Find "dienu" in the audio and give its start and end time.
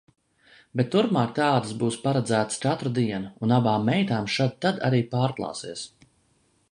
2.97-3.31